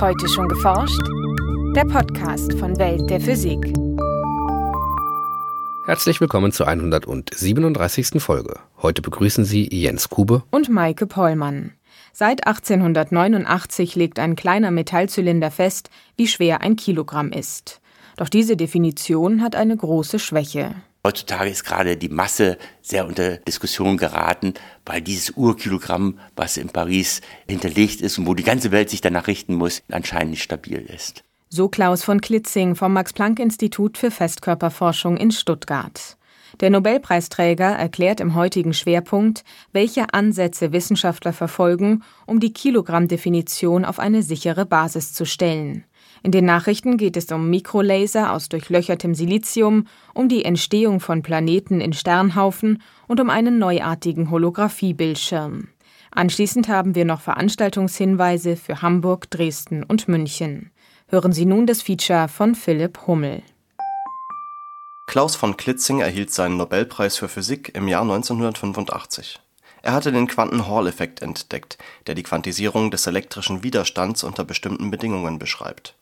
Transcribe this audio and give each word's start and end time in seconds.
Heute 0.00 0.28
schon 0.28 0.48
geforscht? 0.48 1.00
Der 1.76 1.84
Podcast 1.84 2.52
von 2.58 2.76
Welt 2.78 3.08
der 3.08 3.20
Physik. 3.20 3.72
Herzlich 5.86 6.20
willkommen 6.20 6.50
zur 6.50 6.66
137. 6.66 8.20
Folge. 8.20 8.58
Heute 8.82 9.02
begrüßen 9.02 9.44
Sie 9.44 9.68
Jens 9.72 10.08
Kube 10.10 10.42
und 10.50 10.68
Maike 10.68 11.06
Pollmann. 11.06 11.74
Seit 12.12 12.46
1889 12.46 13.94
legt 13.94 14.18
ein 14.18 14.34
kleiner 14.34 14.72
Metallzylinder 14.72 15.52
fest, 15.52 15.90
wie 16.16 16.26
schwer 16.26 16.60
ein 16.60 16.74
Kilogramm 16.74 17.30
ist. 17.30 17.80
Doch 18.16 18.28
diese 18.28 18.56
Definition 18.56 19.42
hat 19.42 19.54
eine 19.54 19.76
große 19.76 20.18
Schwäche. 20.18 20.74
Heutzutage 21.06 21.50
ist 21.50 21.64
gerade 21.64 21.98
die 21.98 22.08
Masse 22.08 22.56
sehr 22.80 23.06
unter 23.06 23.36
Diskussion 23.36 23.98
geraten, 23.98 24.54
weil 24.86 25.02
dieses 25.02 25.32
Urkilogramm, 25.32 26.18
was 26.34 26.56
in 26.56 26.70
Paris 26.70 27.20
hinterlegt 27.46 28.00
ist 28.00 28.18
und 28.18 28.26
wo 28.26 28.32
die 28.32 28.42
ganze 28.42 28.70
Welt 28.70 28.88
sich 28.88 29.02
danach 29.02 29.26
richten 29.26 29.54
muss, 29.54 29.82
anscheinend 29.90 30.30
nicht 30.30 30.42
stabil 30.42 30.78
ist. 30.78 31.22
So 31.50 31.68
Klaus 31.68 32.02
von 32.02 32.22
Klitzing 32.22 32.74
vom 32.74 32.94
Max-Planck-Institut 32.94 33.98
für 33.98 34.10
Festkörperforschung 34.10 35.18
in 35.18 35.30
Stuttgart. 35.30 36.16
Der 36.60 36.70
Nobelpreisträger 36.70 37.66
erklärt 37.66 38.20
im 38.20 38.34
heutigen 38.34 38.72
Schwerpunkt, 38.72 39.44
welche 39.72 40.14
Ansätze 40.14 40.72
Wissenschaftler 40.72 41.34
verfolgen, 41.34 42.02
um 42.26 42.40
die 42.40 42.52
Kilogrammdefinition 42.52 43.84
auf 43.84 43.98
eine 43.98 44.22
sichere 44.22 44.64
Basis 44.64 45.12
zu 45.12 45.26
stellen. 45.26 45.84
In 46.24 46.30
den 46.30 46.46
Nachrichten 46.46 46.96
geht 46.96 47.18
es 47.18 47.30
um 47.30 47.50
Mikrolaser 47.50 48.32
aus 48.32 48.48
durchlöchertem 48.48 49.14
Silizium, 49.14 49.86
um 50.14 50.30
die 50.30 50.46
Entstehung 50.46 50.98
von 50.98 51.20
Planeten 51.20 51.82
in 51.82 51.92
Sternhaufen 51.92 52.82
und 53.06 53.20
um 53.20 53.28
einen 53.28 53.58
neuartigen 53.58 54.30
Holographiebildschirm. 54.30 55.68
Anschließend 56.12 56.66
haben 56.68 56.94
wir 56.94 57.04
noch 57.04 57.20
Veranstaltungshinweise 57.20 58.56
für 58.56 58.80
Hamburg, 58.80 59.28
Dresden 59.28 59.84
und 59.84 60.08
München. 60.08 60.70
Hören 61.08 61.34
Sie 61.34 61.44
nun 61.44 61.66
das 61.66 61.82
Feature 61.82 62.28
von 62.28 62.54
Philipp 62.54 63.06
Hummel. 63.06 63.42
Klaus 65.06 65.36
von 65.36 65.58
Klitzing 65.58 66.00
erhielt 66.00 66.32
seinen 66.32 66.56
Nobelpreis 66.56 67.18
für 67.18 67.28
Physik 67.28 67.72
im 67.74 67.86
Jahr 67.86 68.00
1985. 68.00 69.42
Er 69.82 69.92
hatte 69.92 70.10
den 70.10 70.26
Quanten-Hall-Effekt 70.26 71.20
entdeckt, 71.20 71.76
der 72.06 72.14
die 72.14 72.22
Quantisierung 72.22 72.90
des 72.90 73.06
elektrischen 73.06 73.62
Widerstands 73.62 74.24
unter 74.24 74.44
bestimmten 74.44 74.90
Bedingungen 74.90 75.38
beschreibt 75.38 75.94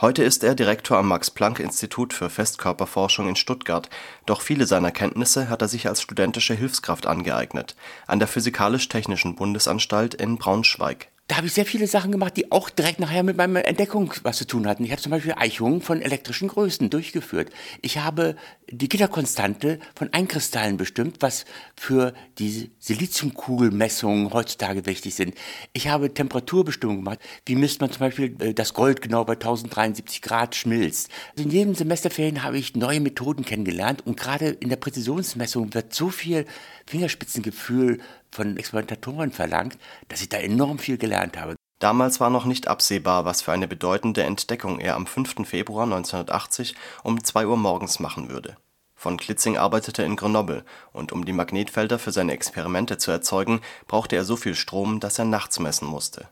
Heute 0.00 0.22
ist 0.22 0.42
er 0.44 0.54
Direktor 0.54 0.96
am 0.96 1.08
Max-Planck-Institut 1.08 2.14
für 2.14 2.30
Festkörperforschung 2.30 3.28
in 3.28 3.36
Stuttgart, 3.36 3.90
doch 4.24 4.40
viele 4.40 4.66
seiner 4.66 4.92
Kenntnisse 4.92 5.50
hat 5.50 5.60
er 5.60 5.68
sich 5.68 5.88
als 5.88 6.00
studentische 6.00 6.54
Hilfskraft 6.54 7.06
angeeignet 7.06 7.76
an 8.06 8.18
der 8.18 8.26
Physikalisch-Technischen 8.26 9.36
Bundesanstalt 9.36 10.14
in 10.14 10.38
Braunschweig 10.38 11.08
da 11.30 11.36
habe 11.36 11.46
ich 11.46 11.52
sehr 11.52 11.64
viele 11.64 11.86
Sachen 11.86 12.10
gemacht, 12.10 12.36
die 12.36 12.50
auch 12.50 12.70
direkt 12.70 12.98
nachher 12.98 13.22
mit 13.22 13.36
meiner 13.36 13.64
Entdeckung 13.64 14.12
was 14.24 14.38
zu 14.38 14.48
tun 14.48 14.66
hatten. 14.66 14.82
Ich 14.82 14.90
habe 14.90 15.00
zum 15.00 15.10
Beispiel 15.12 15.34
Eichungen 15.36 15.80
von 15.80 16.02
elektrischen 16.02 16.48
Größen 16.48 16.90
durchgeführt. 16.90 17.50
Ich 17.82 17.98
habe 17.98 18.34
die 18.68 18.88
Gitterkonstante 18.88 19.78
von 19.94 20.12
Einkristallen 20.12 20.76
bestimmt, 20.76 21.18
was 21.20 21.44
für 21.76 22.14
die 22.40 22.72
Siliziumkugelmessungen 22.80 24.32
heutzutage 24.32 24.86
wichtig 24.86 25.14
sind. 25.14 25.36
Ich 25.72 25.86
habe 25.86 26.12
Temperaturbestimmungen 26.12 27.04
gemacht. 27.04 27.20
Wie 27.46 27.54
misst 27.54 27.80
man 27.80 27.92
zum 27.92 28.00
Beispiel 28.00 28.34
äh, 28.40 28.52
das 28.52 28.74
Gold 28.74 29.00
genau 29.00 29.24
bei 29.24 29.34
1073 29.34 30.22
Grad 30.22 30.56
schmilzt? 30.56 31.10
Also 31.36 31.44
in 31.44 31.50
jedem 31.52 31.76
Semesterferien 31.76 32.42
habe 32.42 32.58
ich 32.58 32.74
neue 32.74 32.98
Methoden 32.98 33.44
kennengelernt 33.44 34.04
und 34.04 34.16
gerade 34.16 34.48
in 34.48 34.68
der 34.68 34.76
Präzisionsmessung 34.76 35.74
wird 35.74 35.94
so 35.94 36.08
viel 36.08 36.44
Fingerspitzengefühl 36.86 38.00
von 38.32 38.56
Experimentatoren 38.56 39.32
verlangt, 39.32 39.78
dass 40.08 40.22
ich 40.22 40.28
da 40.28 40.38
enorm 40.38 40.78
viel 40.78 40.98
gelernt 40.98 41.38
habe. 41.38 41.56
Damals 41.78 42.20
war 42.20 42.30
noch 42.30 42.44
nicht 42.44 42.68
absehbar, 42.68 43.24
was 43.24 43.42
für 43.42 43.52
eine 43.52 43.66
bedeutende 43.66 44.22
Entdeckung 44.22 44.80
er 44.80 44.96
am 44.96 45.06
5. 45.06 45.48
Februar 45.48 45.84
1980 45.84 46.74
um 47.02 47.22
2 47.22 47.46
Uhr 47.46 47.56
morgens 47.56 48.00
machen 48.00 48.28
würde. 48.28 48.56
Von 48.94 49.16
Klitzing 49.16 49.56
arbeitete 49.56 50.02
in 50.02 50.16
Grenoble, 50.16 50.64
und 50.92 51.10
um 51.10 51.24
die 51.24 51.32
Magnetfelder 51.32 51.98
für 51.98 52.12
seine 52.12 52.32
Experimente 52.32 52.98
zu 52.98 53.10
erzeugen, 53.10 53.62
brauchte 53.86 54.14
er 54.14 54.24
so 54.24 54.36
viel 54.36 54.54
Strom, 54.54 55.00
dass 55.00 55.18
er 55.18 55.24
nachts 55.24 55.58
messen 55.58 55.88
musste 55.88 56.28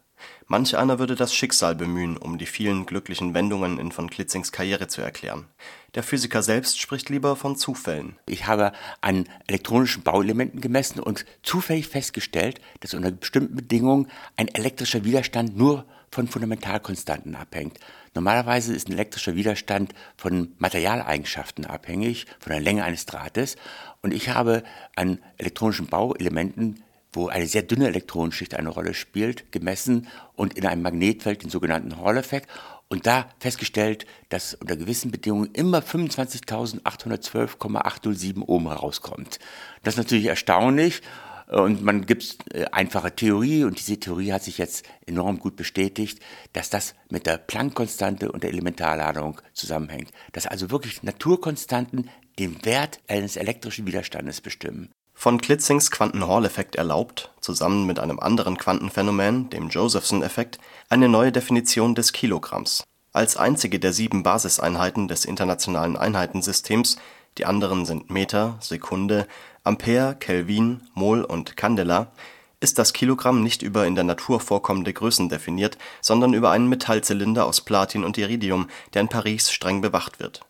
Manch 0.46 0.76
einer 0.76 0.98
würde 0.98 1.14
das 1.14 1.34
Schicksal 1.34 1.74
bemühen, 1.74 2.16
um 2.16 2.38
die 2.38 2.46
vielen 2.46 2.86
glücklichen 2.86 3.34
Wendungen 3.34 3.78
in 3.78 3.92
von 3.92 4.08
Klitzings 4.08 4.52
Karriere 4.52 4.88
zu 4.88 5.02
erklären. 5.02 5.46
Der 5.94 6.02
Physiker 6.02 6.42
selbst 6.42 6.80
spricht 6.80 7.08
lieber 7.08 7.36
von 7.36 7.56
Zufällen. 7.56 8.16
Ich 8.26 8.46
habe 8.46 8.72
an 9.00 9.28
elektronischen 9.46 10.02
Bauelementen 10.02 10.60
gemessen 10.60 11.00
und 11.00 11.24
zufällig 11.42 11.88
festgestellt, 11.88 12.60
dass 12.80 12.94
unter 12.94 13.10
bestimmten 13.10 13.56
Bedingungen 13.56 14.08
ein 14.36 14.48
elektrischer 14.48 15.04
Widerstand 15.04 15.56
nur 15.56 15.86
von 16.10 16.28
Fundamentalkonstanten 16.28 17.34
abhängt. 17.34 17.78
Normalerweise 18.14 18.74
ist 18.74 18.88
ein 18.88 18.94
elektrischer 18.94 19.34
Widerstand 19.34 19.94
von 20.16 20.54
Materialeigenschaften 20.58 21.66
abhängig, 21.66 22.26
von 22.40 22.52
der 22.52 22.60
Länge 22.60 22.84
eines 22.84 23.06
Drahtes. 23.06 23.56
Und 24.02 24.12
ich 24.12 24.30
habe 24.30 24.62
an 24.96 25.20
elektronischen 25.36 25.86
Bauelementen 25.86 26.82
wo 27.12 27.28
eine 27.28 27.46
sehr 27.46 27.62
dünne 27.62 27.86
Elektronenschicht 27.88 28.54
eine 28.54 28.68
Rolle 28.68 28.92
spielt, 28.94 29.50
gemessen 29.52 30.08
und 30.34 30.58
in 30.58 30.66
einem 30.66 30.82
Magnetfeld, 30.82 31.42
den 31.42 31.50
sogenannten 31.50 31.98
Hall-Effekt, 31.98 32.48
und 32.88 33.06
da 33.06 33.28
festgestellt, 33.38 34.06
dass 34.30 34.54
unter 34.54 34.76
gewissen 34.76 35.10
Bedingungen 35.10 35.50
immer 35.52 35.80
25.812,807 35.80 38.42
Ohm 38.46 38.68
herauskommt. 38.68 39.38
Das 39.82 39.94
ist 39.94 39.98
natürlich 39.98 40.26
erstaunlich 40.26 41.02
und 41.48 41.82
man 41.82 42.06
gibt 42.06 42.54
äh, 42.54 42.66
einfache 42.72 43.14
Theorie 43.14 43.64
und 43.64 43.78
diese 43.78 43.98
Theorie 43.98 44.32
hat 44.32 44.42
sich 44.42 44.58
jetzt 44.58 44.86
enorm 45.06 45.38
gut 45.38 45.56
bestätigt, 45.56 46.20
dass 46.52 46.70
das 46.70 46.94
mit 47.10 47.26
der 47.26 47.38
Planck-Konstante 47.38 48.30
und 48.30 48.42
der 48.42 48.50
Elementarladung 48.50 49.40
zusammenhängt. 49.54 50.10
Dass 50.32 50.46
also 50.46 50.70
wirklich 50.70 51.02
Naturkonstanten 51.02 52.10
den 52.38 52.64
Wert 52.64 53.00
eines 53.08 53.36
elektrischen 53.36 53.86
Widerstandes 53.86 54.40
bestimmen. 54.40 54.90
Von 55.20 55.40
Klitzings 55.40 55.90
Quanten-Hall-Effekt 55.90 56.76
erlaubt, 56.76 57.32
zusammen 57.40 57.86
mit 57.86 57.98
einem 57.98 58.20
anderen 58.20 58.56
Quantenphänomen, 58.56 59.50
dem 59.50 59.68
Josephson-Effekt, 59.68 60.60
eine 60.88 61.08
neue 61.08 61.32
Definition 61.32 61.96
des 61.96 62.12
Kilogramms. 62.12 62.84
Als 63.12 63.36
einzige 63.36 63.80
der 63.80 63.92
sieben 63.92 64.22
Basiseinheiten 64.22 65.08
des 65.08 65.24
Internationalen 65.24 65.96
Einheitensystems 65.96 66.98
(die 67.36 67.46
anderen 67.46 67.84
sind 67.84 68.10
Meter, 68.10 68.58
Sekunde, 68.60 69.26
Ampere, 69.64 70.14
Kelvin, 70.14 70.82
Mol 70.94 71.24
und 71.24 71.56
Candela) 71.56 72.12
ist 72.60 72.78
das 72.78 72.92
Kilogramm 72.92 73.42
nicht 73.42 73.62
über 73.62 73.88
in 73.88 73.96
der 73.96 74.04
Natur 74.04 74.38
vorkommende 74.38 74.92
Größen 74.92 75.28
definiert, 75.28 75.78
sondern 76.00 76.32
über 76.32 76.52
einen 76.52 76.68
Metallzylinder 76.68 77.44
aus 77.44 77.60
Platin 77.60 78.04
und 78.04 78.18
Iridium, 78.18 78.68
der 78.94 79.02
in 79.02 79.08
Paris 79.08 79.50
streng 79.50 79.80
bewacht 79.80 80.20
wird 80.20 80.47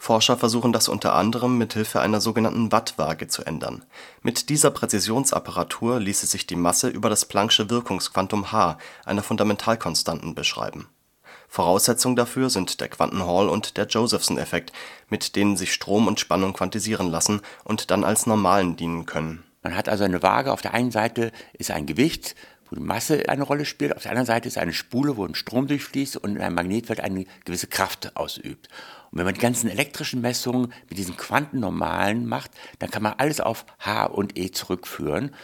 Forscher 0.00 0.36
versuchen 0.38 0.72
das 0.72 0.88
unter 0.88 1.14
anderem 1.14 1.58
mithilfe 1.58 2.00
einer 2.00 2.20
sogenannten 2.20 2.70
Wattwaage 2.70 3.26
zu 3.26 3.44
ändern. 3.44 3.84
Mit 4.22 4.48
dieser 4.48 4.70
Präzisionsapparatur 4.70 5.98
ließe 5.98 6.26
sich 6.26 6.46
die 6.46 6.56
Masse 6.56 6.88
über 6.88 7.10
das 7.10 7.24
Plancksche 7.24 7.68
Wirkungsquantum 7.68 8.52
h, 8.52 8.78
einer 9.04 9.24
Fundamentalkonstanten, 9.24 10.36
beschreiben. 10.36 10.86
Voraussetzung 11.48 12.14
dafür 12.14 12.48
sind 12.48 12.80
der 12.80 12.88
Quanten-Hall 12.88 13.48
und 13.48 13.76
der 13.76 13.86
Josephson-Effekt, 13.86 14.72
mit 15.08 15.34
denen 15.34 15.56
sich 15.56 15.72
Strom 15.72 16.06
und 16.06 16.20
Spannung 16.20 16.52
quantisieren 16.52 17.10
lassen 17.10 17.40
und 17.64 17.90
dann 17.90 18.04
als 18.04 18.26
Normalen 18.26 18.76
dienen 18.76 19.04
können. 19.04 19.42
Man 19.62 19.76
hat 19.76 19.88
also 19.88 20.04
eine 20.04 20.22
Waage, 20.22 20.52
auf 20.52 20.62
der 20.62 20.74
einen 20.74 20.92
Seite 20.92 21.32
ist 21.54 21.72
ein 21.72 21.86
Gewicht, 21.86 22.36
wo 22.70 22.76
die 22.76 22.82
Masse 22.82 23.28
eine 23.28 23.42
Rolle 23.42 23.64
spielt, 23.64 23.96
auf 23.96 24.02
der 24.02 24.12
anderen 24.12 24.26
Seite 24.26 24.46
ist 24.46 24.58
eine 24.58 24.72
Spule, 24.72 25.16
wo 25.16 25.24
ein 25.24 25.34
Strom 25.34 25.66
durchfließt 25.66 26.18
und 26.18 26.36
in 26.36 26.42
einem 26.42 26.54
Magnetfeld 26.54 27.00
eine 27.00 27.24
gewisse 27.44 27.66
Kraft 27.66 28.14
ausübt. 28.14 28.68
Und 29.10 29.18
wenn 29.18 29.24
man 29.24 29.34
die 29.34 29.40
ganzen 29.40 29.70
elektrischen 29.70 30.20
Messungen 30.20 30.72
mit 30.88 30.98
diesen 30.98 31.16
Quantennormalen 31.16 32.26
macht, 32.26 32.50
dann 32.78 32.90
kann 32.90 33.02
man 33.02 33.14
alles 33.18 33.40
auf 33.40 33.66
H 33.78 34.06
und 34.06 34.38
E 34.38 34.50
zurückführen. 34.50 35.34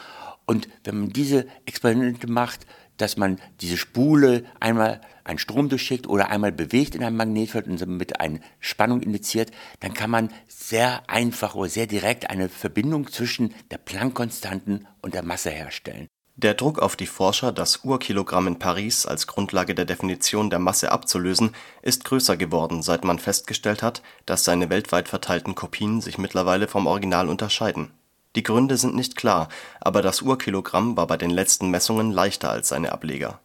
Und 0.47 0.69
wenn 0.85 1.01
man 1.01 1.11
diese 1.11 1.47
Experimente 1.65 2.27
macht, 2.27 2.67
dass 2.97 3.17
man 3.17 3.41
diese 3.61 3.77
Spule 3.77 4.44
einmal 4.61 5.00
einen 5.25 5.38
Strom 5.38 5.69
durchschickt 5.69 6.06
oder 6.06 6.31
einmal 6.31 6.53
bewegt 6.53 6.94
in 6.94 7.03
einem 7.03 7.17
Magnetfeld 7.17 7.67
und 7.67 7.81
damit 7.81 8.21
eine 8.21 8.41
Spannung 8.61 9.00
indiziert, 9.00 9.50
dann 9.81 9.94
kann 9.94 10.11
man 10.11 10.29
sehr 10.47 11.09
einfach 11.09 11.55
oder 11.55 11.69
sehr 11.69 11.87
direkt 11.87 12.31
eine 12.31 12.49
Verbindung 12.49 13.11
zwischen 13.11 13.55
der 13.71 13.79
Planck-Konstanten 13.79 14.87
und 15.03 15.15
der 15.15 15.25
Masse 15.25 15.50
herstellen. 15.50 16.09
Der 16.37 16.55
Druck 16.55 16.81
auf 16.81 16.97
die 16.97 17.07
Forscher, 17.07 17.53
das 17.53 17.85
Urkilogramm 17.85 18.49
in 18.49 18.59
Paris 18.59 19.07
als 19.07 19.29
Grundlage 19.29 19.73
der 19.73 19.85
Definition 19.85 20.51
der 20.51 20.59
Masse 20.59 20.91
abzulösen, 20.91 21.55
ist 21.81 22.05
größer 22.05 22.37
geworden, 22.37 22.83
seit 22.83 23.05
man 23.05 23.21
festgestellt 23.21 23.85
hat, 23.85 24.03
dass 24.27 24.43
seine 24.43 24.69
weltweit 24.69 25.09
verteilten 25.09 25.55
Kopien 25.55 26.01
sich 26.01 26.19
mittlerweile 26.19 26.67
vom 26.67 26.89
Original 26.89 27.29
unterscheiden. 27.29 27.93
Die 28.35 28.43
Gründe 28.43 28.77
sind 28.79 28.97
nicht 28.97 29.15
klar, 29.15 29.49
aber 29.81 30.03
das 30.03 30.23
Urkilogramm 30.23 30.97
war 30.97 31.07
bei 31.07 31.17
den 31.17 31.31
letzten 31.31 31.71
Messungen 31.71 32.11
leichter 32.11 32.51
als 32.51 32.69
seine 32.71 32.91
Ableger. 32.91 33.39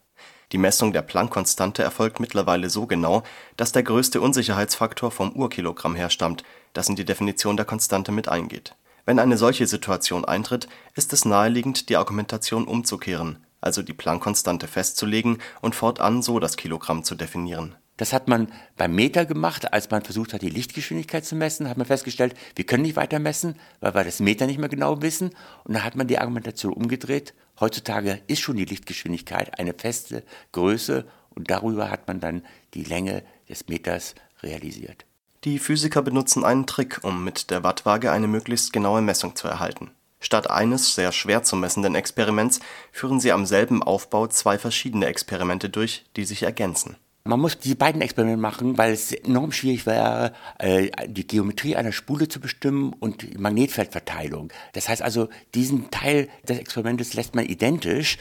Die 0.50 0.58
Messung 0.58 0.92
der 0.92 1.02
Planck-Konstante 1.02 1.84
erfolgt 1.84 2.18
mittlerweile 2.18 2.70
so 2.70 2.88
genau, 2.88 3.22
dass 3.56 3.70
der 3.70 3.84
größte 3.84 4.20
Unsicherheitsfaktor 4.20 5.12
vom 5.12 5.30
Urkilogramm 5.36 5.94
herstammt, 5.94 6.42
das 6.72 6.88
in 6.88 6.96
die 6.96 7.04
Definition 7.04 7.56
der 7.56 7.66
Konstante 7.66 8.10
mit 8.10 8.26
eingeht 8.26 8.74
wenn 9.04 9.18
eine 9.18 9.36
solche 9.36 9.66
Situation 9.66 10.24
eintritt, 10.24 10.68
ist 10.94 11.12
es 11.12 11.24
naheliegend, 11.24 11.88
die 11.88 11.96
Argumentation 11.96 12.66
umzukehren 12.66 13.38
also 13.60 13.82
die 13.82 13.92
Planck-Konstante 13.92 14.66
festzulegen 14.66 15.38
und 15.60 15.74
fortan 15.74 16.22
so 16.22 16.38
das 16.38 16.56
Kilogramm 16.56 17.04
zu 17.04 17.14
definieren. 17.14 17.74
Das 17.96 18.14
hat 18.14 18.28
man 18.28 18.50
beim 18.78 18.94
Meter 18.94 19.26
gemacht, 19.26 19.74
als 19.74 19.90
man 19.90 20.02
versucht 20.02 20.32
hat, 20.32 20.40
die 20.40 20.48
Lichtgeschwindigkeit 20.48 21.24
zu 21.24 21.36
messen, 21.36 21.68
hat 21.68 21.76
man 21.76 21.86
festgestellt, 21.86 22.34
wir 22.54 22.64
können 22.64 22.82
nicht 22.82 22.96
weiter 22.96 23.18
messen, 23.18 23.56
weil 23.80 23.94
wir 23.94 24.04
das 24.04 24.20
Meter 24.20 24.46
nicht 24.46 24.58
mehr 24.58 24.70
genau 24.70 25.02
wissen. 25.02 25.30
Und 25.64 25.74
dann 25.74 25.84
hat 25.84 25.96
man 25.96 26.06
die 26.06 26.18
Argumentation 26.18 26.72
umgedreht. 26.72 27.34
Heutzutage 27.58 28.22
ist 28.26 28.40
schon 28.40 28.56
die 28.56 28.64
Lichtgeschwindigkeit 28.64 29.58
eine 29.58 29.74
feste 29.74 30.24
Größe 30.52 31.04
und 31.28 31.50
darüber 31.50 31.90
hat 31.90 32.08
man 32.08 32.20
dann 32.20 32.42
die 32.72 32.84
Länge 32.84 33.22
des 33.50 33.68
Meters 33.68 34.14
realisiert. 34.42 35.04
Die 35.44 35.58
Physiker 35.58 36.02
benutzen 36.02 36.44
einen 36.44 36.66
Trick, 36.66 37.00
um 37.02 37.24
mit 37.24 37.50
der 37.50 37.64
Wattwaage 37.64 38.12
eine 38.12 38.28
möglichst 38.28 38.72
genaue 38.72 39.00
Messung 39.00 39.36
zu 39.36 39.48
erhalten. 39.48 39.90
Statt 40.20 40.50
eines 40.50 40.94
sehr 40.94 41.12
schwer 41.12 41.42
zu 41.42 41.56
messenden 41.56 41.94
Experiments 41.94 42.60
führen 42.92 43.20
sie 43.20 43.32
am 43.32 43.46
selben 43.46 43.82
Aufbau 43.82 44.26
zwei 44.26 44.58
verschiedene 44.58 45.06
Experimente 45.06 45.70
durch, 45.70 46.04
die 46.16 46.26
sich 46.26 46.42
ergänzen 46.42 46.96
man 47.24 47.40
muss 47.40 47.58
die 47.58 47.74
beiden 47.74 48.00
Experimente 48.00 48.40
machen, 48.40 48.78
weil 48.78 48.92
es 48.92 49.12
enorm 49.12 49.52
schwierig 49.52 49.86
wäre, 49.86 50.32
äh, 50.58 50.90
die 51.06 51.26
Geometrie 51.26 51.76
einer 51.76 51.92
Spule 51.92 52.28
zu 52.28 52.40
bestimmen 52.40 52.94
und 52.98 53.22
die 53.22 53.38
Magnetfeldverteilung. 53.38 54.52
Das 54.72 54.88
heißt 54.88 55.02
also, 55.02 55.28
diesen 55.54 55.90
Teil 55.90 56.28
des 56.48 56.58
Experimentes 56.58 57.14
lässt 57.14 57.34
man 57.34 57.44
identisch 57.44 58.18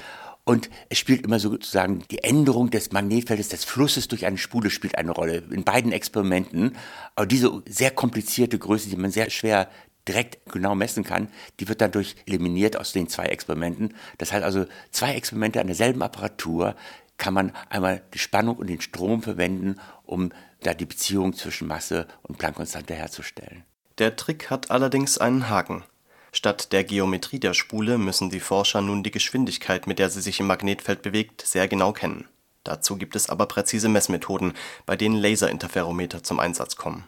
und 0.50 0.72
es 0.90 0.98
spielt 0.98 1.26
immer 1.26 1.38
sozusagen 1.38 2.04
die 2.10 2.24
Änderung 2.24 2.72
des 2.72 2.92
Magnetfeldes, 2.92 3.50
des 3.50 3.66
Flusses 3.66 4.08
durch 4.08 4.26
eine 4.26 4.40
Spule 4.40 4.72
spielt 4.72 4.98
eine 4.98 5.12
Rolle 5.12 5.44
in 5.52 5.64
beiden 5.64 5.92
Experimenten. 5.92 6.76
Aber 7.16 7.28
diese 7.28 7.62
sehr 7.68 7.92
komplizierte 7.92 8.58
Größe, 8.58 8.90
die 8.90 8.96
man 8.96 9.12
sehr 9.12 9.30
schwer 9.30 9.70
direkt 10.08 10.52
genau 10.52 10.74
messen 10.74 11.04
kann, 11.04 11.28
die 11.60 11.68
wird 11.68 11.82
dadurch 11.82 12.16
eliminiert 12.26 12.78
aus 12.78 12.94
den 12.94 13.08
zwei 13.08 13.26
Experimenten. 13.26 13.94
Das 14.18 14.32
heißt 14.32 14.44
also, 14.44 14.66
zwei 14.90 15.14
Experimente 15.14 15.62
an 15.62 15.68
derselben 15.68 16.02
Apparatur 16.02 16.76
kann 17.18 17.36
man 17.36 17.52
einmal 17.70 18.02
die 18.16 18.18
Spannung 18.18 18.58
und 18.58 18.72
den 18.72 18.82
Strom 18.82 19.22
verwenden, 19.22 19.76
um 20.04 20.32
da 20.62 20.74
die 20.74 20.88
Beziehung 20.88 21.34
zwischen 21.34 21.68
Masse 21.68 22.08
und 22.24 22.40
Planckkonstante 22.40 22.96
herzustellen. 22.96 23.66
Der 24.00 24.16
Trick 24.16 24.50
hat 24.50 24.72
allerdings 24.72 25.20
einen 25.20 25.48
Haken. 25.48 25.84
Statt 26.32 26.72
der 26.72 26.84
Geometrie 26.84 27.40
der 27.40 27.54
Spule 27.54 27.98
müssen 27.98 28.30
die 28.30 28.40
Forscher 28.40 28.82
nun 28.82 29.04
die 29.04 29.12
Geschwindigkeit, 29.12 29.88
mit 29.88 30.00
der 30.00 30.10
sie 30.10 30.22
sich 30.22 30.40
im 30.40 30.48
Magnetfeld 30.48 31.02
bewegt, 31.02 31.42
sehr 31.42 31.68
genau 31.68 31.92
kennen. 31.92 32.28
Dazu 32.64 32.98
gibt 32.98 33.16
es 33.16 33.30
aber 33.30 33.46
präzise 33.46 33.90
Messmethoden, 33.90 34.54
bei 34.86 34.96
denen 34.96 35.16
Laserinterferometer 35.16 36.24
zum 36.24 36.40
Einsatz 36.40 36.76
kommen. 36.76 37.08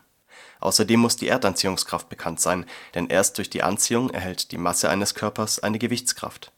Außerdem 0.59 0.99
muss 0.99 1.17
die 1.17 1.27
Erdanziehungskraft 1.27 2.09
bekannt 2.09 2.39
sein, 2.39 2.65
denn 2.95 3.07
erst 3.07 3.37
durch 3.37 3.49
die 3.49 3.63
Anziehung 3.63 4.09
erhält 4.11 4.51
die 4.51 4.57
Masse 4.57 4.89
eines 4.89 5.15
Körpers 5.15 5.59
eine 5.59 5.79
Gewichtskraft. 5.79 6.51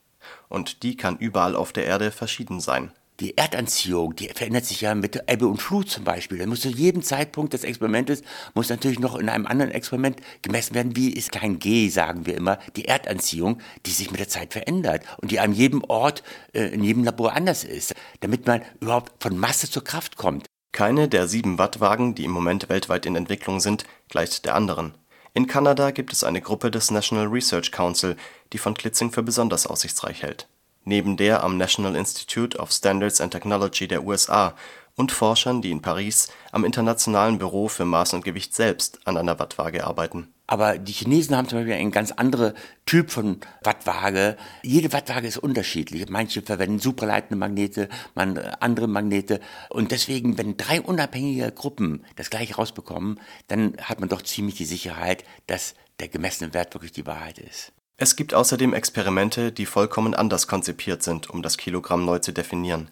Und 0.50 0.84
die 0.84 0.96
kann 0.96 1.18
überall 1.18 1.56
auf 1.56 1.74
der 1.74 1.86
Erde 1.86 2.12
verschieden 2.12 2.60
sein 2.60 2.92
die 3.20 3.38
Erdanziehung, 3.38 4.16
die 4.16 4.28
verändert 4.30 4.66
sich 4.66 4.82
ja 4.82 4.96
mit 4.96 5.22
Ebbe 5.28 5.48
und 5.48 5.62
Flut 5.62 5.90
zum 5.90 6.04
Beispiel. 6.04 6.40
Dann 6.40 6.50
muss 6.50 6.62
zu 6.62 6.70
jedem 6.70 7.04
Zeitpunkt 7.04 7.54
des 7.54 7.64
Experimentes, 7.64 8.24
muss 8.54 8.70
natürlich 8.70 9.00
noch 9.00 9.16
in 9.16 9.30
einem 9.30 9.46
anderen 9.46 9.72
Experiment 9.72 10.20
gemessen 10.42 10.74
werden, 10.74 10.96
wie 10.96 11.14
ist 11.14 11.32
kein 11.32 11.60
G, 11.60 11.90
sagen 11.90 12.26
wir 12.26 12.36
immer, 12.36 12.58
die 12.76 12.86
Erdanziehung, 12.86 13.60
die 13.86 13.92
sich 13.92 14.10
mit 14.12 14.20
der 14.20 14.30
Zeit 14.30 14.54
verändert 14.54 15.04
und 15.22 15.32
die 15.32 15.40
an 15.40 15.54
jedem 15.54 15.84
Ort, 15.84 16.24
äh, 16.54 16.66
in 16.68 16.84
jedem 16.84 17.04
Labor 17.04 17.34
anders 17.34 17.64
ist, 17.64 17.94
damit 18.22 18.48
man 18.48 18.62
überhaupt 18.80 19.22
von 19.22 19.38
Masse 19.38 19.70
zur 19.70 19.84
Kraft 19.84 20.18
kommt. 20.18 20.46
Keine 20.72 21.08
der 21.08 21.28
sieben 21.28 21.60
Wattwagen, 21.60 22.16
die 22.16 22.26
im 22.26 22.32
Moment 22.32 22.68
weltweit 22.68 23.06
in 23.06 23.16
Entwicklung 23.16 23.60
sind, 23.60 23.86
gleicht 24.10 24.46
der 24.46 24.56
anderen. 24.56 24.96
In 25.36 25.46
Kanada 25.46 25.92
gibt 25.92 26.14
es 26.14 26.24
eine 26.24 26.42
Gruppe 26.42 26.72
des 26.72 26.90
National 26.90 27.28
Research 27.28 27.72
Council, 27.72 28.16
die 28.54 28.58
von 28.58 28.74
Klitzing 28.74 29.12
für 29.12 29.24
besonders 29.24 29.68
aussichtsreich 29.68 30.24
hält 30.24 30.48
neben 30.86 31.18
der 31.18 31.44
am 31.44 31.58
National 31.58 31.96
Institute 31.96 32.58
of 32.58 32.72
Standards 32.72 33.22
and 33.22 33.32
Technology 33.32 33.88
der 33.88 34.04
USA 34.04 34.56
und 34.96 35.12
Forschern, 35.12 35.62
die 35.62 35.72
in 35.72 35.82
Paris 35.82 36.30
am 36.52 36.66
Internationalen 36.66 37.40
Büro 37.40 37.68
für 37.68 37.86
Maß 37.86 38.14
und 38.14 38.24
Gewicht 38.24 38.54
selbst 38.54 39.00
an 39.06 39.18
einer 39.18 39.40
Wattwaage 39.40 39.86
arbeiten. 39.86 40.28
Aber 40.46 40.78
die 40.78 40.92
Chinesen 40.92 41.36
haben 41.36 41.48
zum 41.48 41.60
Beispiel 41.60 41.74
einen 41.74 41.92
ganz 41.92 42.12
anderen 42.12 42.54
Typ 42.86 43.12
von 43.12 43.40
Wattwaage. 43.64 44.38
Jede 44.62 44.92
Wattwaage 44.92 45.26
ist 45.26 45.38
unterschiedlich. 45.38 46.10
Manche 46.10 46.42
verwenden 46.42 46.80
supraleitende 46.80 47.38
Magnete, 47.38 47.90
andere 48.16 48.88
Magnete. 48.88 49.40
Und 49.70 49.92
deswegen, 49.92 50.38
wenn 50.38 50.58
drei 50.58 50.82
unabhängige 50.82 51.52
Gruppen 51.52 52.06
das 52.18 52.30
gleiche 52.30 52.56
rausbekommen, 52.56 53.20
dann 53.48 53.78
hat 53.82 54.00
man 54.00 54.10
doch 54.10 54.22
ziemlich 54.22 54.56
die 54.56 54.66
Sicherheit, 54.66 55.24
dass 55.48 55.76
der 56.00 56.10
gemessene 56.10 56.54
Wert 56.54 56.76
wirklich 56.76 56.92
die 56.92 57.08
Wahrheit 57.08 57.40
ist. 57.40 57.72
Es 58.04 58.18
gibt 58.18 58.34
außerdem 58.34 58.74
Experimente, 58.74 59.54
die 59.54 59.66
vollkommen 59.66 60.14
anders 60.14 60.48
konzipiert 60.48 61.02
sind, 61.04 61.30
um 61.30 61.42
das 61.42 61.56
Kilogramm 61.56 62.04
neu 62.04 62.20
zu 62.20 62.34
definieren. 62.34 62.90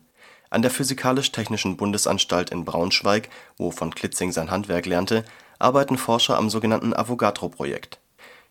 An 0.49 0.61
der 0.61 0.71
Physikalisch-Technischen 0.71 1.75
Bundesanstalt 1.75 2.49
in 2.49 2.63
Braunschweig, 2.63 3.27
wo 3.57 3.71
von 3.71 3.93
Klitzing 3.93 4.31
sein 4.31 4.49
Handwerk 4.49 4.85
lernte, 4.85 5.25
arbeiten 5.59 5.97
Forscher 5.97 6.37
am 6.37 6.49
sogenannten 6.49 6.93
Avogadro-Projekt. 6.93 7.99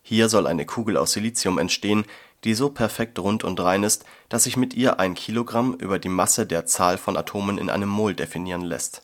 Hier 0.03 0.29
soll 0.29 0.45
eine 0.45 0.67
Kugel 0.67 0.97
aus 0.97 1.13
Silizium 1.13 1.57
entstehen, 1.57 2.05
die 2.43 2.53
so 2.53 2.69
perfekt 2.69 3.17
rund 3.17 3.43
und 3.43 3.59
rein 3.59 3.81
ist, 3.81 4.05
dass 4.29 4.43
sich 4.43 4.55
mit 4.55 4.75
ihr 4.75 4.99
ein 4.99 5.15
Kilogramm 5.15 5.73
über 5.73 5.97
die 5.97 6.09
Masse 6.09 6.45
der 6.45 6.67
Zahl 6.67 6.99
von 6.99 7.17
Atomen 7.17 7.57
in 7.57 7.71
einem 7.71 7.89
Mol 7.89 8.13
definieren 8.13 8.61
lässt. 8.61 9.01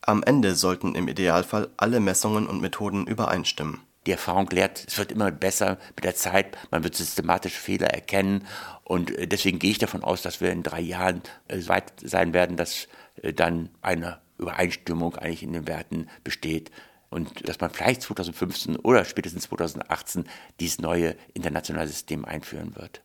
Am 0.00 0.22
Ende 0.22 0.54
sollten 0.54 0.94
im 0.94 1.08
Idealfall 1.08 1.68
alle 1.76 2.00
Messungen 2.00 2.46
und 2.46 2.62
Methoden 2.62 3.06
übereinstimmen 3.06 3.85
die 4.06 4.12
Erfahrung 4.12 4.48
lehrt, 4.50 4.84
es 4.86 4.98
wird 4.98 5.12
immer 5.12 5.30
besser 5.30 5.78
mit 5.94 6.04
der 6.04 6.14
Zeit, 6.14 6.56
man 6.70 6.84
wird 6.84 6.94
systematische 6.94 7.58
Fehler 7.58 7.88
erkennen 7.88 8.46
und 8.84 9.16
äh, 9.16 9.26
deswegen 9.26 9.58
gehe 9.58 9.70
ich 9.70 9.78
davon 9.78 10.02
aus, 10.02 10.22
dass 10.22 10.40
wir 10.40 10.50
in 10.52 10.62
drei 10.62 10.80
Jahren 10.80 11.22
äh, 11.48 11.58
so 11.58 11.68
weit 11.68 11.92
sein 12.02 12.32
werden, 12.32 12.56
dass 12.56 12.88
äh, 13.22 13.32
dann 13.32 13.70
eine 13.82 14.18
Übereinstimmung 14.38 15.16
eigentlich 15.16 15.42
in 15.42 15.52
den 15.52 15.66
Werten 15.66 16.08
besteht 16.24 16.70
und 17.10 17.48
dass 17.48 17.60
man 17.60 17.70
vielleicht 17.70 18.02
2015 18.02 18.76
oder 18.76 19.04
spätestens 19.04 19.44
2018 19.44 20.24
dieses 20.60 20.80
neue 20.80 21.16
internationale 21.34 21.88
System 21.88 22.24
einführen 22.24 22.74
wird. 22.76 23.02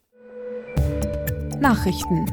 Nachrichten 1.60 2.26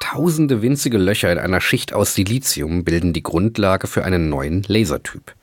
Tausende 0.00 0.62
winzige 0.62 0.98
Löcher 0.98 1.30
in 1.30 1.38
einer 1.38 1.60
Schicht 1.60 1.92
aus 1.92 2.14
Silizium 2.14 2.84
bilden 2.84 3.12
die 3.12 3.22
Grundlage 3.22 3.86
für 3.86 4.04
einen 4.04 4.30
neuen 4.30 4.62
Lasertyp. 4.62 5.35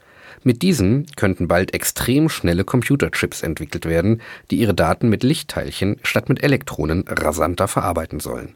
Mit 0.43 0.61
diesen 0.61 1.05
könnten 1.15 1.47
bald 1.47 1.73
extrem 1.73 2.27
schnelle 2.27 2.65
Computerchips 2.65 3.43
entwickelt 3.43 3.85
werden, 3.85 4.21
die 4.51 4.57
ihre 4.57 4.73
Daten 4.73 5.09
mit 5.09 5.23
Lichtteilchen 5.23 5.97
statt 6.03 6.27
mit 6.27 6.43
Elektronen 6.43 7.05
rasanter 7.07 7.67
verarbeiten 7.67 8.19
sollen. 8.19 8.55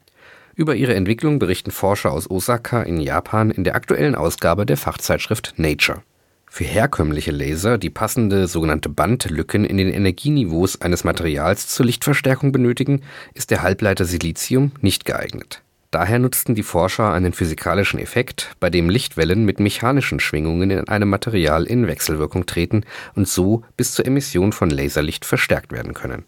Über 0.55 0.75
ihre 0.75 0.95
Entwicklung 0.95 1.39
berichten 1.39 1.71
Forscher 1.71 2.11
aus 2.11 2.29
Osaka 2.29 2.81
in 2.81 2.99
Japan 2.99 3.51
in 3.51 3.63
der 3.63 3.75
aktuellen 3.75 4.15
Ausgabe 4.15 4.65
der 4.65 4.75
Fachzeitschrift 4.75 5.53
Nature. 5.57 6.01
Für 6.49 6.63
herkömmliche 6.63 7.31
Laser, 7.31 7.77
die 7.77 7.89
passende 7.89 8.47
sogenannte 8.47 8.89
Bandlücken 8.89 9.63
in 9.63 9.77
den 9.77 9.89
Energieniveaus 9.89 10.81
eines 10.81 11.03
Materials 11.03 11.67
zur 11.67 11.85
Lichtverstärkung 11.85 12.51
benötigen, 12.51 13.01
ist 13.33 13.51
der 13.51 13.61
Halbleiter 13.61 14.05
Silizium 14.05 14.71
nicht 14.81 15.05
geeignet. 15.05 15.61
Daher 15.97 16.19
nutzten 16.19 16.53
die 16.53 16.61
Forscher 16.61 17.11
einen 17.11 17.33
physikalischen 17.33 17.99
Effekt, 17.99 18.55
bei 18.59 18.69
dem 18.69 18.87
Lichtwellen 18.87 19.45
mit 19.45 19.59
mechanischen 19.59 20.19
Schwingungen 20.19 20.69
in 20.69 20.87
einem 20.87 21.09
Material 21.09 21.63
in 21.63 21.87
Wechselwirkung 21.87 22.45
treten 22.45 22.83
und 23.15 23.27
so 23.27 23.63
bis 23.77 23.93
zur 23.93 24.05
Emission 24.05 24.51
von 24.51 24.69
Laserlicht 24.69 25.25
verstärkt 25.25 25.71
werden 25.71 25.95
können. 25.95 26.25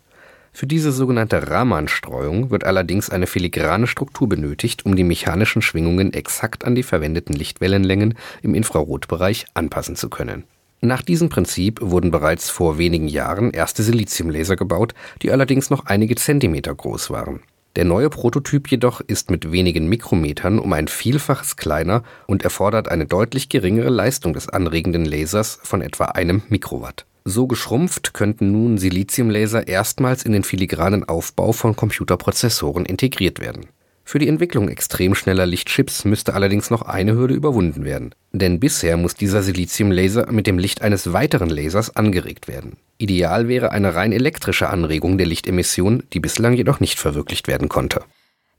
Für 0.54 0.66
diese 0.66 0.92
sogenannte 0.92 1.52
Raman-Streuung 1.52 2.50
wird 2.50 2.64
allerdings 2.64 3.12
eine 3.12 3.28
filigrane 3.28 3.86
Struktur 3.86 4.28
benötigt, 4.28 4.88
um 4.88 4.96
die 4.96 5.04
mechanischen 5.04 5.62
Schwingungen 5.62 6.14
exakt 6.14 6.66
an 6.66 6.74
die 6.74 6.82
verwendeten 6.82 7.36
Lichtwellenlängen 7.36 8.16
im 8.42 8.56
Infrarotbereich 8.56 9.46
anpassen 9.54 9.96
zu 9.96 10.10
können. 10.10 10.46
Nach 10.82 11.04
diesem 11.04 11.30
Prinzip 11.30 11.80
wurden 11.80 12.10
bereits 12.10 12.50
vor 12.50 12.80
wenigen 12.80 13.08
Jahren 13.08 13.52
erste 13.52 13.84
Siliziumlaser 13.84 14.56
gebaut, 14.56 14.96
die 15.22 15.30
allerdings 15.30 15.70
noch 15.70 15.86
einige 15.86 16.16
Zentimeter 16.16 16.74
groß 16.74 17.12
waren. 17.12 17.42
Der 17.76 17.86
neue 17.86 18.10
Prototyp 18.10 18.68
jedoch 18.70 19.02
ist 19.02 19.30
mit 19.30 19.52
wenigen 19.52 19.88
Mikrometern 19.88 20.60
um 20.60 20.74
ein 20.74 20.88
Vielfaches 20.88 21.56
kleiner 21.56 22.04
und 22.28 22.44
erfordert 22.44 22.90
eine 22.90 23.06
deutlich 23.06 23.50
geringere 23.50 23.90
Leistung 23.90 24.34
des 24.34 24.50
anregenden 24.50 25.06
Lasers 25.06 25.60
von 25.64 25.82
etwa 25.82 26.06
einem 26.06 26.42
Mikrowatt. 26.50 27.06
So 27.26 27.48
geschrumpft 27.48 28.14
könnten 28.14 28.52
nun 28.52 28.78
Siliziumlaser 28.78 29.68
erstmals 29.68 30.24
in 30.24 30.32
den 30.32 30.44
filigranen 30.44 31.08
Aufbau 31.08 31.52
von 31.52 31.76
Computerprozessoren 31.76 32.86
integriert 32.86 33.40
werden 33.40 33.68
für 34.10 34.18
die 34.18 34.28
Entwicklung 34.28 34.70
extrem 34.70 35.14
schneller 35.14 35.46
Lichtchips 35.46 36.04
müsste 36.04 36.34
allerdings 36.34 36.72
noch 36.72 36.82
eine 36.82 37.14
Hürde 37.14 37.36
überwunden 37.36 37.86
werden. 37.86 38.16
Denn 38.32 38.60
bisher 38.60 38.98
muss 38.98 39.14
dieser 39.14 39.44
Siliziumlaser 39.44 40.32
mit 40.32 40.48
dem 40.48 40.58
Licht 40.58 40.82
eines 40.82 41.14
weiteren 41.14 41.50
Lasers 41.50 41.96
angeregt 41.96 42.48
werden. 42.48 42.78
Ideal 42.98 43.48
wäre 43.48 43.72
eine 43.72 43.94
rein 43.94 44.12
elektrische 44.12 44.68
Anregung 44.68 45.20
der 45.20 45.28
Lichtemission, 45.28 46.02
die 46.12 46.20
bislang 46.20 46.54
jedoch 46.54 46.80
nicht 46.80 46.98
verwirklicht 46.98 47.48
werden 47.48 47.70
konnte. 47.70 48.02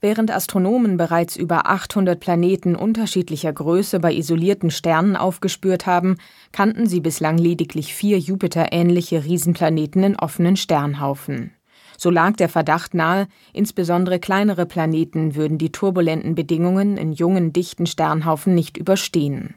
Während 0.01 0.31
Astronomen 0.31 0.97
bereits 0.97 1.35
über 1.35 1.67
800 1.67 2.21
Planeten 2.21 2.77
unterschiedlicher 2.77 3.53
Größe 3.53 3.99
bei 3.99 4.15
isolierten 4.15 4.71
Sternen 4.71 5.17
aufgespürt 5.17 5.85
haben, 5.85 6.19
kannten 6.53 6.87
sie 6.87 7.01
bislang 7.01 7.39
lediglich 7.39 7.93
vier 7.93 8.21
Jupiter-ähnliche 8.21 9.25
Riesenplaneten 9.25 10.05
in 10.05 10.17
offenen 10.17 10.57
Sternhaufen. 10.57 11.51
So 12.03 12.09
lag 12.09 12.37
der 12.37 12.49
Verdacht 12.49 12.95
nahe, 12.95 13.29
insbesondere 13.53 14.19
kleinere 14.19 14.65
Planeten 14.65 15.35
würden 15.35 15.59
die 15.59 15.71
turbulenten 15.71 16.35
Bedingungen 16.35 16.97
in 16.97 17.13
jungen, 17.13 17.53
dichten 17.53 17.85
Sternhaufen 17.85 18.55
nicht 18.55 18.79
überstehen. 18.79 19.57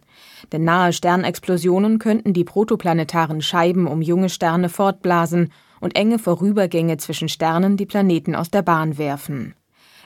Denn 0.52 0.66
nahe 0.66 0.92
Sternexplosionen 0.92 2.00
könnten 2.00 2.34
die 2.34 2.44
protoplanetaren 2.44 3.42
Scheiben 3.42 3.88
um 3.88 4.02
junge 4.02 4.28
Sterne 4.28 4.68
fortblasen 4.68 5.54
und 5.80 5.96
enge 5.96 6.20
Vorübergänge 6.20 6.98
zwischen 6.98 7.30
Sternen 7.30 7.78
die 7.78 7.86
Planeten 7.86 8.36
aus 8.36 8.52
der 8.52 8.62
Bahn 8.62 8.98
werfen. 8.98 9.56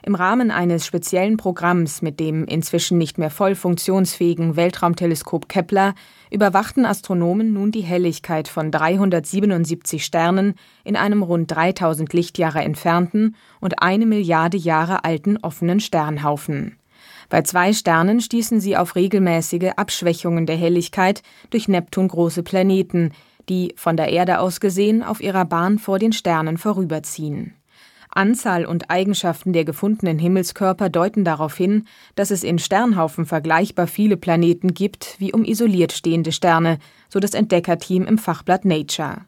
Im 0.07 0.15
Rahmen 0.15 0.51
eines 0.51 0.85
speziellen 0.85 1.35
Programms 1.35 2.01
mit 2.01 2.21
dem 2.21 2.45
inzwischen 2.45 2.97
nicht 2.97 3.17
mehr 3.17 3.29
voll 3.29 3.55
funktionsfähigen 3.55 4.55
Weltraumteleskop 4.55 5.49
Kepler 5.49 5.95
überwachten 6.31 6.85
Astronomen 6.85 7.51
nun 7.51 7.73
die 7.73 7.81
Helligkeit 7.81 8.47
von 8.47 8.71
377 8.71 10.05
Sternen 10.05 10.53
in 10.85 10.95
einem 10.95 11.23
rund 11.23 11.51
3000 11.51 12.13
Lichtjahre 12.13 12.59
entfernten 12.59 13.35
und 13.59 13.81
eine 13.81 14.05
Milliarde 14.05 14.55
Jahre 14.55 15.03
alten 15.03 15.35
offenen 15.41 15.81
Sternhaufen. 15.81 16.77
Bei 17.27 17.41
zwei 17.41 17.73
Sternen 17.73 18.21
stießen 18.21 18.61
sie 18.61 18.77
auf 18.77 18.95
regelmäßige 18.95 19.71
Abschwächungen 19.75 20.45
der 20.45 20.55
Helligkeit 20.55 21.21
durch 21.49 21.67
Neptungroße 21.67 22.43
Planeten, 22.43 23.11
die, 23.49 23.73
von 23.75 23.97
der 23.97 24.07
Erde 24.07 24.39
aus 24.39 24.61
gesehen, 24.61 25.03
auf 25.03 25.19
ihrer 25.19 25.43
Bahn 25.43 25.77
vor 25.79 25.99
den 25.99 26.13
Sternen 26.13 26.57
vorüberziehen. 26.57 27.56
Anzahl 28.17 28.65
und 28.65 28.89
Eigenschaften 28.89 29.53
der 29.53 29.63
gefundenen 29.63 30.19
Himmelskörper 30.19 30.89
deuten 30.89 31.23
darauf 31.23 31.55
hin, 31.55 31.85
dass 32.15 32.31
es 32.31 32.43
in 32.43 32.59
Sternhaufen 32.59 33.25
vergleichbar 33.25 33.87
viele 33.87 34.17
Planeten 34.17 34.73
gibt 34.73 35.15
wie 35.19 35.31
um 35.31 35.45
isoliert 35.45 35.93
stehende 35.93 36.31
Sterne, 36.31 36.79
so 37.09 37.19
das 37.19 37.33
Entdeckerteam 37.33 38.05
im 38.05 38.17
Fachblatt 38.17 38.65
Nature. 38.65 39.21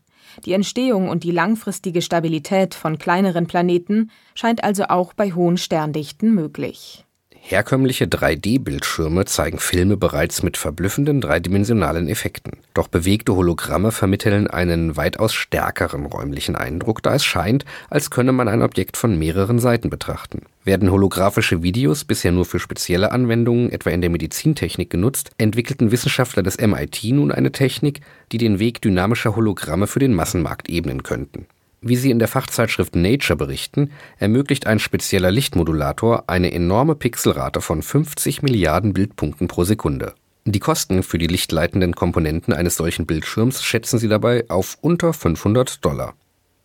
Die 0.45 0.53
Entstehung 0.53 1.09
und 1.09 1.23
die 1.23 1.31
langfristige 1.31 2.01
Stabilität 2.01 2.75
von 2.75 2.97
kleineren 2.97 3.47
Planeten 3.47 4.11
scheint 4.35 4.63
also 4.63 4.85
auch 4.85 5.13
bei 5.13 5.31
hohen 5.31 5.57
Sterndichten 5.57 6.33
möglich. 6.33 7.05
Herkömmliche 7.41 8.05
3D-Bildschirme 8.05 9.25
zeigen 9.25 9.57
Filme 9.57 9.97
bereits 9.97 10.43
mit 10.43 10.55
verblüffenden 10.55 11.19
dreidimensionalen 11.19 12.07
Effekten. 12.07 12.59
Doch 12.73 12.87
bewegte 12.87 13.35
Hologramme 13.35 13.91
vermitteln 13.91 14.47
einen 14.47 14.97
weitaus 14.97 15.33
stärkeren 15.33 16.05
räumlichen 16.05 16.55
Eindruck, 16.55 17.01
da 17.01 17.15
es 17.15 17.25
scheint, 17.25 17.65
als 17.89 18.11
könne 18.11 18.33
man 18.33 18.47
ein 18.47 18.61
Objekt 18.61 18.97
von 18.97 19.17
mehreren 19.17 19.57
Seiten 19.57 19.89
betrachten. 19.89 20.43
Werden 20.63 20.91
holographische 20.91 21.63
Videos 21.63 22.03
bisher 22.03 22.31
nur 22.31 22.45
für 22.45 22.59
spezielle 22.59 23.11
Anwendungen, 23.11 23.71
etwa 23.71 23.89
in 23.89 24.01
der 24.01 24.11
Medizintechnik, 24.11 24.89
genutzt, 24.89 25.31
entwickelten 25.37 25.91
Wissenschaftler 25.91 26.43
des 26.43 26.59
MIT 26.59 27.03
nun 27.05 27.31
eine 27.31 27.51
Technik, 27.51 28.01
die 28.31 28.37
den 28.37 28.59
Weg 28.59 28.81
dynamischer 28.81 29.35
Hologramme 29.35 29.87
für 29.87 29.99
den 29.99 30.13
Massenmarkt 30.13 30.69
ebnen 30.69 31.01
könnten. 31.01 31.47
Wie 31.81 31.95
sie 31.95 32.11
in 32.11 32.19
der 32.19 32.27
Fachzeitschrift 32.27 32.95
Nature 32.95 33.37
berichten, 33.37 33.91
ermöglicht 34.17 34.67
ein 34.67 34.79
spezieller 34.79 35.31
Lichtmodulator 35.31 36.25
eine 36.27 36.51
enorme 36.51 36.95
Pixelrate 36.95 37.61
von 37.61 37.81
50 37.81 38.41
Milliarden 38.41 38.91
Bildpunkten 38.91 39.47
pro 39.47 39.63
Sekunde. 39.63 40.13
Die 40.43 40.59
Kosten 40.59 41.03
für 41.03 41.17
die 41.17 41.27
lichtleitenden 41.27 41.95
Komponenten 41.95 42.53
eines 42.53 42.75
solchen 42.75 43.05
Bildschirms 43.05 43.63
schätzen 43.63 43.97
sie 43.97 44.09
dabei 44.09 44.45
auf 44.49 44.77
unter 44.81 45.13
500 45.13 45.83
Dollar. 45.85 46.15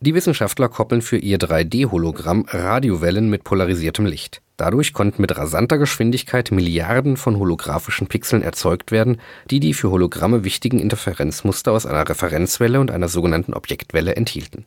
Die 0.01 0.15
Wissenschaftler 0.15 0.69
koppeln 0.69 1.01
für 1.01 1.17
ihr 1.17 1.39
3D-Hologramm 1.39 2.47
Radiowellen 2.49 3.31
mit 3.31 3.45
polarisiertem 3.45 4.07
Licht. 4.07 4.43
Dadurch 4.57 4.93
konnten 4.93 5.23
mit 5.23 5.37
rasanter 5.37 5.79
Geschwindigkeit 5.79 6.51
Milliarden 6.51 7.17
von 7.17 7.39
holographischen 7.39 8.07
Pixeln 8.07 8.43
erzeugt 8.43 8.91
werden, 8.91 9.21
die 9.51 9.61
die 9.61 9.75
für 9.75 9.91
Hologramme 9.91 10.45
wichtigen 10.45 10.79
Interferenzmuster 10.79 11.73
aus 11.73 11.87
einer 11.87 12.09
Referenzwelle 12.09 12.81
und 12.81 12.91
einer 12.91 13.09
sogenannten 13.09 13.55
Objektwelle 13.55 14.17
enthielten. 14.17 14.65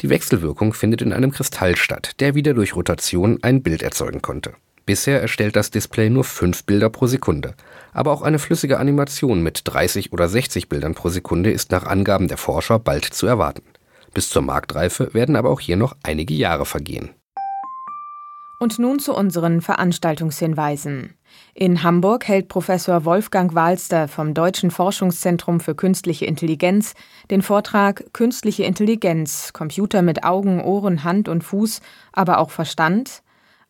Die 0.00 0.10
Wechselwirkung 0.10 0.74
findet 0.74 1.02
in 1.02 1.12
einem 1.12 1.30
Kristall 1.30 1.76
statt, 1.76 2.12
der 2.20 2.34
wieder 2.34 2.54
durch 2.54 2.74
Rotation 2.74 3.38
ein 3.42 3.62
Bild 3.62 3.82
erzeugen 3.82 4.22
konnte. 4.22 4.54
Bisher 4.86 5.20
erstellt 5.22 5.56
das 5.56 5.70
Display 5.70 6.10
nur 6.10 6.24
fünf 6.24 6.64
Bilder 6.64 6.90
pro 6.90 7.06
Sekunde. 7.06 7.54
Aber 7.92 8.12
auch 8.12 8.22
eine 8.22 8.38
flüssige 8.38 8.78
Animation 8.78 9.42
mit 9.42 9.62
30 9.64 10.12
oder 10.12 10.28
60 10.28 10.68
Bildern 10.68 10.94
pro 10.94 11.08
Sekunde 11.08 11.50
ist 11.50 11.70
nach 11.70 11.84
Angaben 11.84 12.28
der 12.28 12.36
Forscher 12.36 12.78
bald 12.78 13.04
zu 13.04 13.26
erwarten. 13.26 13.62
Bis 14.12 14.28
zur 14.28 14.42
Marktreife 14.42 15.14
werden 15.14 15.36
aber 15.36 15.50
auch 15.50 15.60
hier 15.60 15.76
noch 15.76 15.96
einige 16.02 16.34
Jahre 16.34 16.66
vergehen. 16.66 17.10
Und 18.60 18.78
nun 18.78 18.98
zu 18.98 19.14
unseren 19.14 19.60
Veranstaltungshinweisen. 19.60 21.14
In 21.54 21.82
Hamburg 21.82 22.26
hält 22.26 22.48
Professor 22.48 23.04
Wolfgang 23.04 23.54
Wahlster 23.54 24.08
vom 24.08 24.34
Deutschen 24.34 24.70
Forschungszentrum 24.70 25.60
für 25.60 25.74
Künstliche 25.74 26.26
Intelligenz 26.26 26.94
den 27.30 27.42
Vortrag 27.42 28.12
Künstliche 28.12 28.64
Intelligenz, 28.64 29.52
Computer 29.52 30.02
mit 30.02 30.24
Augen, 30.24 30.62
Ohren, 30.62 31.04
Hand 31.04 31.28
und 31.28 31.42
Fuß, 31.42 31.80
aber 32.12 32.38
auch 32.38 32.50
Verstand 32.50 33.22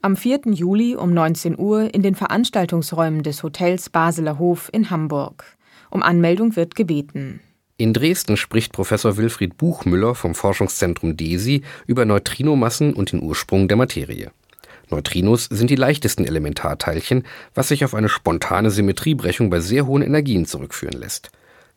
am 0.05 0.17
4. 0.17 0.41
Juli 0.53 0.97
um 0.97 1.15
19 1.15 1.59
Uhr 1.59 1.95
in 1.95 2.03
den 2.03 2.15
Veranstaltungsräumen 2.15 3.23
des 3.23 3.43
Hotels 3.43 3.89
Basler 3.89 4.39
Hof 4.39 4.69
in 4.71 4.91
Hamburg. 4.91 5.45
Um 5.89 6.03
Anmeldung 6.03 6.57
wird 6.57 6.75
gebeten. 6.75 7.41
In 7.79 7.95
Dresden 7.95 8.37
spricht 8.37 8.73
Professor 8.73 9.17
Wilfried 9.17 9.57
Buchmüller 9.57 10.15
vom 10.15 10.35
Forschungszentrum 10.35 11.17
DESI 11.17 11.63
über 11.87 12.05
Neutrinomassen 12.05 12.93
und 12.93 13.13
den 13.13 13.23
Ursprung 13.23 13.67
der 13.67 13.79
Materie. 13.79 14.31
Neutrinos 14.95 15.47
sind 15.51 15.71
die 15.71 15.77
leichtesten 15.77 16.25
Elementarteilchen, 16.25 17.25
was 17.53 17.69
sich 17.69 17.85
auf 17.85 17.95
eine 17.95 18.09
spontane 18.09 18.71
Symmetriebrechung 18.71 19.51
bei 19.51 19.59
sehr 19.59 19.87
hohen 19.87 20.03
Energien 20.03 20.47
zurückführen 20.47 20.99
lässt. 20.99 21.31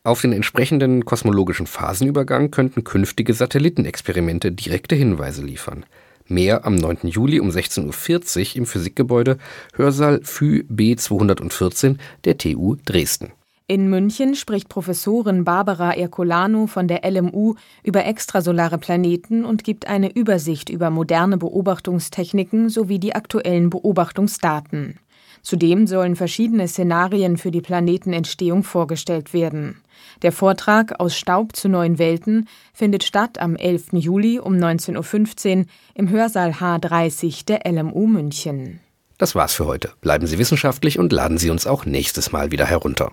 Auf 0.04 0.20
den 0.20 0.32
entsprechenden 0.32 1.04
kosmologischen 1.04 1.66
Phasenübergang 1.66 2.52
könnten 2.52 2.84
künftige 2.84 3.34
Satellitenexperimente 3.34 4.52
direkte 4.52 4.94
Hinweise 4.94 5.44
liefern. 5.44 5.84
Mehr 6.28 6.64
am 6.64 6.76
9. 6.76 7.08
Juli 7.08 7.40
um 7.40 7.48
16.40 7.50 8.50
Uhr 8.50 8.56
im 8.56 8.66
Physikgebäude 8.66 9.38
Hörsaal 9.74 10.20
FÜ 10.22 10.64
B214 10.70 11.96
der 12.24 12.38
TU 12.38 12.76
Dresden. 12.84 13.32
In 13.70 13.90
München 13.90 14.34
spricht 14.34 14.70
Professorin 14.70 15.44
Barbara 15.44 15.92
Ercolano 15.92 16.66
von 16.66 16.88
der 16.88 17.02
LMU 17.04 17.54
über 17.82 18.06
extrasolare 18.06 18.78
Planeten 18.78 19.44
und 19.44 19.62
gibt 19.62 19.86
eine 19.86 20.10
Übersicht 20.10 20.70
über 20.70 20.88
moderne 20.88 21.36
Beobachtungstechniken 21.36 22.70
sowie 22.70 22.98
die 22.98 23.14
aktuellen 23.14 23.68
Beobachtungsdaten. 23.68 24.98
Zudem 25.42 25.86
sollen 25.86 26.16
verschiedene 26.16 26.66
Szenarien 26.66 27.36
für 27.36 27.50
die 27.50 27.60
Planetenentstehung 27.60 28.62
vorgestellt 28.64 29.34
werden. 29.34 29.82
Der 30.22 30.32
Vortrag 30.32 30.98
Aus 30.98 31.14
Staub 31.14 31.54
zu 31.54 31.68
neuen 31.68 31.98
Welten 31.98 32.48
findet 32.72 33.04
statt 33.04 33.38
am 33.38 33.54
11. 33.54 33.88
Juli 33.92 34.38
um 34.38 34.54
19.15 34.54 35.58
Uhr 35.58 35.64
im 35.92 36.08
Hörsaal 36.08 36.52
H30 36.52 37.44
der 37.44 37.70
LMU 37.70 38.06
München. 38.06 38.80
Das 39.18 39.34
war's 39.34 39.52
für 39.52 39.66
heute. 39.66 39.90
Bleiben 40.00 40.26
Sie 40.26 40.38
wissenschaftlich 40.38 40.98
und 40.98 41.12
laden 41.12 41.36
Sie 41.36 41.50
uns 41.50 41.66
auch 41.66 41.84
nächstes 41.84 42.32
Mal 42.32 42.50
wieder 42.50 42.64
herunter. 42.64 43.12